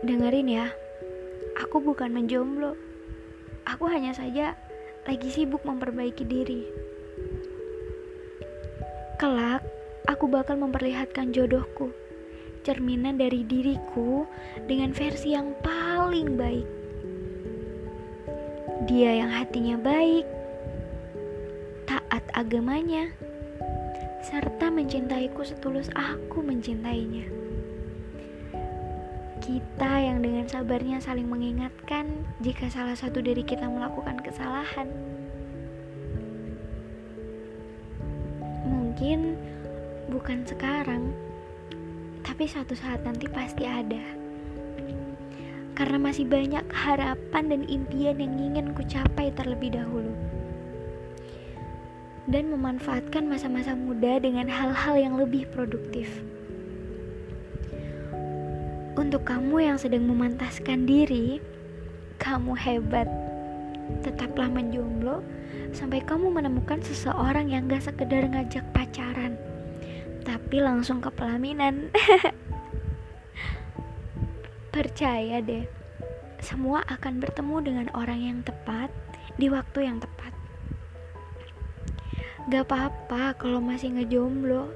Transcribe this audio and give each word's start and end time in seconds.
Dengerin 0.00 0.48
ya, 0.48 0.72
aku 1.60 1.76
bukan 1.84 2.08
menjomblo. 2.08 2.72
Aku 3.68 3.84
hanya 3.84 4.16
saja 4.16 4.56
lagi 5.04 5.28
sibuk 5.28 5.60
memperbaiki 5.60 6.24
diri. 6.24 6.64
Kelak, 9.20 9.60
aku 10.08 10.24
bakal 10.24 10.56
memperlihatkan 10.56 11.36
jodohku, 11.36 11.92
cerminan 12.64 13.20
dari 13.20 13.44
diriku 13.44 14.24
dengan 14.64 14.96
versi 14.96 15.36
yang 15.36 15.52
paling 15.60 16.32
baik. 16.32 16.68
Dia 18.88 19.20
yang 19.20 19.28
hatinya 19.36 19.76
baik, 19.76 20.24
taat 21.84 22.24
agamanya, 22.32 23.12
serta 24.24 24.72
mencintaiku 24.72 25.44
setulus 25.44 25.92
aku 25.92 26.40
mencintainya. 26.40 27.49
Kita 29.40 29.92
yang 30.04 30.20
dengan 30.20 30.44
sabarnya 30.44 31.00
saling 31.00 31.24
mengingatkan 31.24 32.28
jika 32.44 32.68
salah 32.68 32.92
satu 32.92 33.24
dari 33.24 33.40
kita 33.40 33.64
melakukan 33.72 34.20
kesalahan. 34.20 34.84
Mungkin 38.68 39.40
bukan 40.12 40.44
sekarang, 40.44 41.16
tapi 42.20 42.44
suatu 42.44 42.76
saat 42.76 43.00
nanti 43.00 43.32
pasti 43.32 43.64
ada. 43.64 44.04
Karena 45.72 45.96
masih 45.96 46.28
banyak 46.28 46.68
harapan 46.68 47.44
dan 47.48 47.62
impian 47.64 48.20
yang 48.20 48.36
ingin 48.36 48.76
ku 48.76 48.84
capai 48.84 49.32
terlebih 49.32 49.72
dahulu. 49.72 50.12
Dan 52.28 52.52
memanfaatkan 52.52 53.24
masa-masa 53.24 53.72
muda 53.72 54.20
dengan 54.20 54.52
hal-hal 54.52 55.00
yang 55.00 55.16
lebih 55.16 55.48
produktif. 55.48 56.20
Untuk 58.98 59.22
kamu 59.22 59.70
yang 59.70 59.78
sedang 59.78 60.02
memantaskan 60.10 60.82
diri, 60.82 61.38
kamu 62.18 62.58
hebat. 62.58 63.06
Tetaplah 64.02 64.50
menjomblo 64.50 65.22
sampai 65.70 66.02
kamu 66.02 66.26
menemukan 66.34 66.82
seseorang 66.82 67.54
yang 67.54 67.70
gak 67.70 67.86
sekedar 67.86 68.26
ngajak 68.26 68.66
pacaran, 68.74 69.38
tapi 70.26 70.58
langsung 70.58 70.98
ke 70.98 71.06
pelaminan. 71.14 71.94
Percaya 74.74 75.38
deh, 75.38 75.70
semua 76.42 76.82
akan 76.90 77.22
bertemu 77.22 77.56
dengan 77.62 77.86
orang 77.94 78.18
yang 78.18 78.38
tepat 78.42 78.90
di 79.38 79.46
waktu 79.46 79.86
yang 79.86 80.02
tepat. 80.02 80.34
Gak 82.50 82.66
apa-apa 82.66 83.38
kalau 83.38 83.62
masih 83.62 83.94
ngejomblo, 83.94 84.66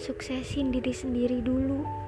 suksesin 0.00 0.72
diri 0.72 0.96
sendiri 0.96 1.44
dulu 1.44 2.04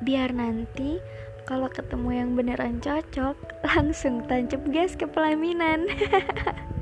biar 0.00 0.32
nanti 0.32 1.00
kalau 1.44 1.68
ketemu 1.68 2.10
yang 2.14 2.30
beneran 2.36 2.80
cocok 2.80 3.36
langsung 3.68 4.24
tancap 4.24 4.62
gas 4.72 4.96
ke 4.96 5.04
pelaminan 5.04 5.88